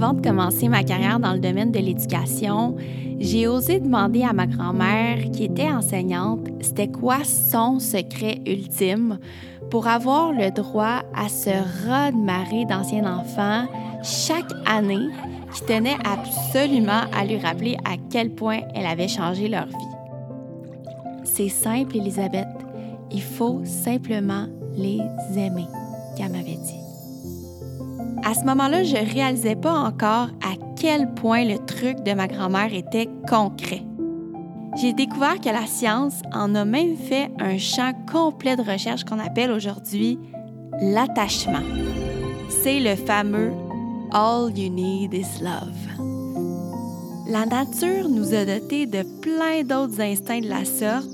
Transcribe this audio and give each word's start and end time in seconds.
avant 0.00 0.12
de 0.12 0.22
commencer 0.22 0.68
ma 0.68 0.84
carrière 0.84 1.18
dans 1.18 1.32
le 1.32 1.40
domaine 1.40 1.72
de 1.72 1.80
l'éducation, 1.80 2.76
j'ai 3.18 3.48
osé 3.48 3.80
demander 3.80 4.22
à 4.22 4.32
ma 4.32 4.46
grand-mère, 4.46 5.28
qui 5.32 5.42
était 5.42 5.68
enseignante, 5.68 6.46
c'était 6.60 6.86
quoi 6.86 7.24
son 7.24 7.80
secret 7.80 8.40
ultime 8.46 9.18
pour 9.72 9.88
avoir 9.88 10.32
le 10.32 10.52
droit 10.52 11.02
à 11.16 11.28
ce 11.28 11.50
raz 11.84 12.12
de 12.12 12.16
marée 12.16 12.64
d'anciens 12.64 13.12
enfants 13.12 13.66
chaque 14.04 14.52
année 14.66 15.08
qui 15.52 15.62
tenait 15.62 15.98
absolument 16.04 17.02
à 17.12 17.24
lui 17.24 17.38
rappeler 17.38 17.76
à 17.84 17.96
quel 18.08 18.30
point 18.30 18.60
elle 18.76 18.86
avait 18.86 19.08
changé 19.08 19.48
leur 19.48 19.66
vie. 19.66 21.24
C'est 21.24 21.48
simple, 21.48 21.96
Elisabeth. 21.96 22.46
Il 23.10 23.22
faut 23.22 23.62
simplement 23.64 24.46
les 24.76 25.00
aimer, 25.36 25.66
qu'elle 26.16 26.30
m'avait 26.30 26.54
dit. 26.54 26.87
À 28.24 28.34
ce 28.34 28.44
moment-là, 28.44 28.84
je 28.84 28.96
réalisais 28.96 29.56
pas 29.56 29.72
encore 29.72 30.28
à 30.42 30.54
quel 30.76 31.12
point 31.14 31.44
le 31.44 31.58
truc 31.58 32.02
de 32.02 32.12
ma 32.12 32.26
grand-mère 32.26 32.72
était 32.72 33.08
concret. 33.28 33.82
J'ai 34.80 34.92
découvert 34.92 35.40
que 35.40 35.48
la 35.48 35.66
science 35.66 36.20
en 36.32 36.54
a 36.54 36.64
même 36.64 36.96
fait 36.96 37.30
un 37.38 37.58
champ 37.58 37.92
complet 38.10 38.56
de 38.56 38.62
recherche 38.62 39.04
qu'on 39.04 39.18
appelle 39.18 39.50
aujourd'hui 39.50 40.18
l'attachement. 40.80 41.64
C'est 42.62 42.80
le 42.80 42.94
fameux 42.94 43.52
All 44.12 44.56
you 44.56 44.70
need 44.70 45.14
is 45.14 45.42
love. 45.42 45.88
La 47.28 47.44
nature 47.44 48.08
nous 48.08 48.34
a 48.34 48.44
dotés 48.44 48.86
de 48.86 49.02
plein 49.20 49.62
d'autres 49.62 50.00
instincts 50.00 50.40
de 50.40 50.48
la 50.48 50.64
sorte, 50.64 51.10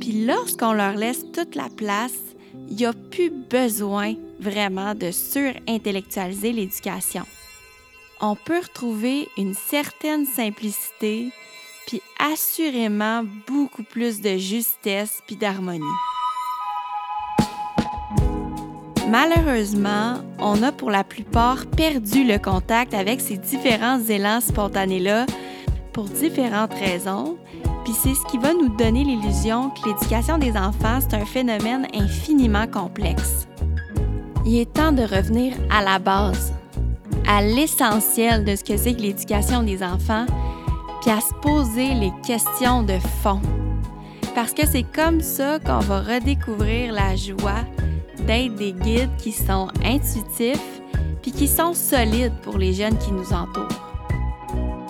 puis 0.00 0.24
lorsqu'on 0.24 0.72
leur 0.72 0.94
laisse 0.94 1.24
toute 1.32 1.56
la 1.56 1.68
place, 1.76 2.27
il 2.68 2.76
n'y 2.76 2.86
a 2.86 2.92
plus 2.92 3.30
besoin 3.30 4.14
vraiment 4.40 4.94
de 4.94 5.10
surintellectualiser 5.10 6.52
l'éducation. 6.52 7.24
On 8.20 8.34
peut 8.34 8.60
retrouver 8.60 9.28
une 9.36 9.54
certaine 9.54 10.26
simplicité, 10.26 11.30
puis 11.86 12.02
assurément 12.18 13.22
beaucoup 13.46 13.82
plus 13.82 14.20
de 14.20 14.36
justesse 14.36 15.22
puis 15.26 15.36
d'harmonie. 15.36 15.84
Malheureusement, 19.08 20.16
on 20.38 20.62
a 20.62 20.70
pour 20.70 20.90
la 20.90 21.02
plupart 21.02 21.64
perdu 21.64 22.24
le 22.24 22.38
contact 22.38 22.92
avec 22.92 23.22
ces 23.22 23.38
différents 23.38 24.00
élans 24.00 24.42
spontanés-là 24.42 25.24
pour 25.94 26.04
différentes 26.04 26.74
raisons, 26.74 27.38
puis 27.88 27.96
c'est 27.98 28.14
ce 28.14 28.26
qui 28.26 28.36
va 28.36 28.52
nous 28.52 28.68
donner 28.68 29.02
l'illusion 29.02 29.70
que 29.70 29.88
l'éducation 29.88 30.36
des 30.36 30.58
enfants, 30.58 30.98
c'est 31.00 31.14
un 31.14 31.24
phénomène 31.24 31.86
infiniment 31.94 32.66
complexe. 32.66 33.48
Il 34.44 34.58
est 34.58 34.70
temps 34.70 34.92
de 34.92 35.00
revenir 35.00 35.54
à 35.70 35.82
la 35.82 35.98
base, 35.98 36.52
à 37.26 37.40
l'essentiel 37.40 38.44
de 38.44 38.56
ce 38.56 38.62
que 38.62 38.76
c'est 38.76 38.92
que 38.92 39.00
l'éducation 39.00 39.62
des 39.62 39.82
enfants, 39.82 40.26
puis 41.00 41.10
à 41.10 41.18
se 41.22 41.32
poser 41.40 41.94
les 41.94 42.12
questions 42.26 42.82
de 42.82 42.98
fond. 43.22 43.40
Parce 44.34 44.52
que 44.52 44.66
c'est 44.66 44.82
comme 44.82 45.22
ça 45.22 45.58
qu'on 45.58 45.78
va 45.78 46.02
redécouvrir 46.02 46.92
la 46.92 47.16
joie 47.16 47.64
d'être 48.26 48.54
des 48.56 48.74
guides 48.74 49.16
qui 49.16 49.32
sont 49.32 49.68
intuitifs 49.82 50.82
puis 51.22 51.32
qui 51.32 51.48
sont 51.48 51.72
solides 51.72 52.34
pour 52.42 52.58
les 52.58 52.74
jeunes 52.74 52.98
qui 52.98 53.12
nous 53.12 53.32
entourent. 53.32 53.66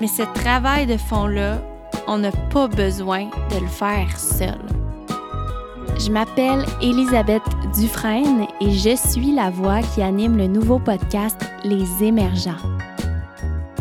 Mais 0.00 0.08
ce 0.08 0.22
travail 0.22 0.86
de 0.86 0.96
fond-là, 0.96 1.60
on 2.06 2.18
n'a 2.18 2.32
pas 2.32 2.68
besoin 2.68 3.26
de 3.50 3.60
le 3.60 3.66
faire 3.66 4.18
seul. 4.18 4.58
Je 5.98 6.10
m'appelle 6.10 6.64
Elisabeth 6.82 7.42
Dufresne 7.78 8.46
et 8.60 8.70
je 8.70 8.94
suis 8.96 9.32
la 9.32 9.50
voix 9.50 9.80
qui 9.80 10.02
anime 10.02 10.36
le 10.36 10.46
nouveau 10.46 10.78
podcast 10.78 11.40
Les 11.64 12.04
Émergents. 12.04 12.52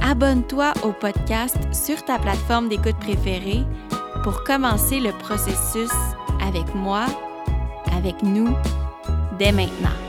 Abonne-toi 0.02 0.74
au 0.84 0.92
podcast 0.92 1.58
sur 1.74 2.04
ta 2.06 2.18
plateforme 2.18 2.70
d'écoute 2.70 2.98
préférée 3.00 3.64
pour 4.24 4.44
commencer 4.44 5.00
le 5.00 5.12
processus 5.12 5.92
avec 6.48 6.74
moi, 6.74 7.06
avec 7.98 8.24
nous 8.24 8.50
dès 9.38 9.52
maintenant. 9.52 10.05